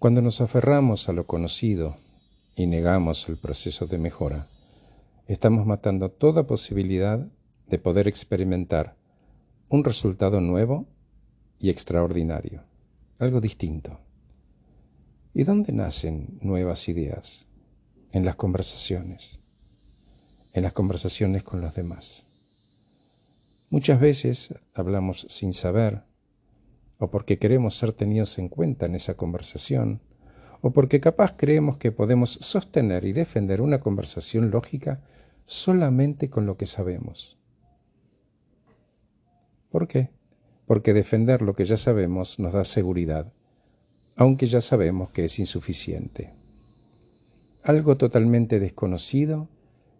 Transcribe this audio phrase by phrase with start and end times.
[0.00, 1.98] Cuando nos aferramos a lo conocido
[2.56, 4.46] y negamos el proceso de mejora,
[5.26, 7.28] estamos matando toda posibilidad
[7.66, 8.96] de poder experimentar
[9.68, 10.88] un resultado nuevo
[11.58, 12.62] y extraordinario,
[13.18, 14.00] algo distinto.
[15.34, 17.46] ¿Y dónde nacen nuevas ideas?
[18.10, 19.38] En las conversaciones,
[20.54, 22.24] en las conversaciones con los demás.
[23.68, 26.04] Muchas veces hablamos sin saber,
[27.00, 30.00] o porque queremos ser tenidos en cuenta en esa conversación,
[30.60, 35.00] o porque capaz creemos que podemos sostener y defender una conversación lógica
[35.46, 37.38] solamente con lo que sabemos.
[39.70, 40.10] ¿Por qué?
[40.66, 43.32] Porque defender lo que ya sabemos nos da seguridad,
[44.16, 46.34] aunque ya sabemos que es insuficiente.
[47.62, 49.48] Algo totalmente desconocido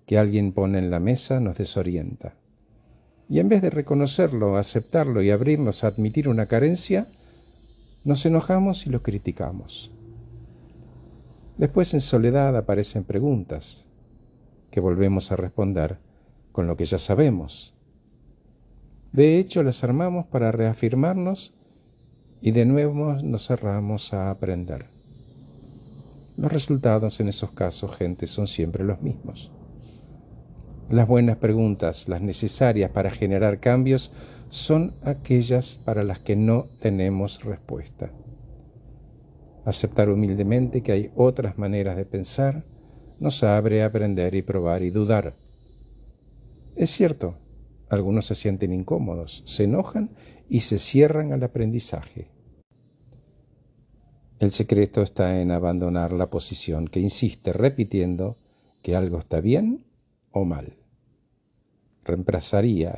[0.04, 2.34] que alguien pone en la mesa nos desorienta.
[3.30, 7.06] Y en vez de reconocerlo, aceptarlo y abrirnos a admitir una carencia,
[8.02, 9.92] nos enojamos y lo criticamos.
[11.56, 13.86] Después en soledad aparecen preguntas
[14.72, 15.98] que volvemos a responder
[16.50, 17.72] con lo que ya sabemos.
[19.12, 21.54] De hecho, las armamos para reafirmarnos
[22.40, 24.86] y de nuevo nos cerramos a aprender.
[26.36, 29.52] Los resultados en esos casos, gente, son siempre los mismos.
[30.90, 34.10] Las buenas preguntas, las necesarias para generar cambios,
[34.48, 38.10] son aquellas para las que no tenemos respuesta.
[39.64, 42.64] Aceptar humildemente que hay otras maneras de pensar
[43.20, 45.34] nos abre a aprender y probar y dudar.
[46.74, 47.36] Es cierto,
[47.88, 50.10] algunos se sienten incómodos, se enojan
[50.48, 52.32] y se cierran al aprendizaje.
[54.40, 58.38] El secreto está en abandonar la posición que insiste repitiendo
[58.82, 59.84] que algo está bien
[60.32, 60.79] o mal
[62.10, 62.94] reemplazaría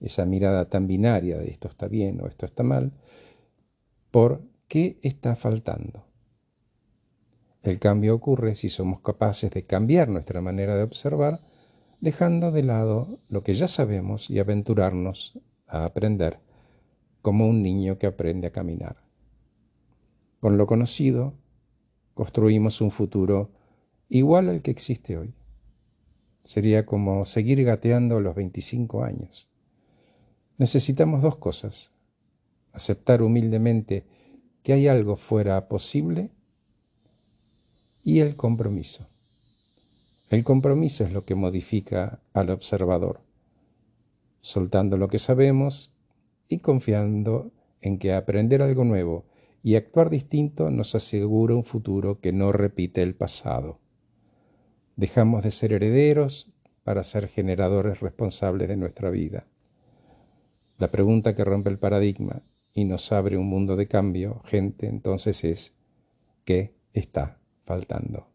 [0.00, 2.92] esa mirada tan binaria de esto está bien o esto está mal
[4.10, 6.04] por qué está faltando.
[7.62, 11.40] El cambio ocurre si somos capaces de cambiar nuestra manera de observar,
[12.00, 16.40] dejando de lado lo que ya sabemos y aventurarnos a aprender
[17.20, 18.96] como un niño que aprende a caminar.
[20.40, 21.34] Con lo conocido,
[22.14, 23.50] construimos un futuro
[24.08, 25.34] igual al que existe hoy.
[26.42, 29.48] Sería como seguir gateando los 25 años.
[30.58, 31.90] Necesitamos dos cosas.
[32.72, 34.04] Aceptar humildemente
[34.62, 36.30] que hay algo fuera posible
[38.04, 39.06] y el compromiso.
[40.30, 43.20] El compromiso es lo que modifica al observador,
[44.40, 45.92] soltando lo que sabemos
[46.48, 49.24] y confiando en que aprender algo nuevo
[49.62, 53.80] y actuar distinto nos asegura un futuro que no repite el pasado.
[55.00, 56.52] Dejamos de ser herederos
[56.84, 59.46] para ser generadores responsables de nuestra vida.
[60.76, 62.42] La pregunta que rompe el paradigma
[62.74, 65.72] y nos abre un mundo de cambio, gente, entonces es,
[66.44, 68.26] ¿qué está faltando?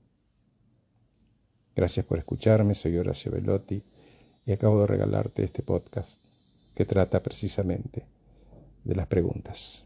[1.76, 3.84] Gracias por escucharme, soy Horacio Velotti
[4.48, 6.20] y acabo de regalarte este podcast
[6.74, 8.06] que trata precisamente
[8.84, 9.86] de las preguntas.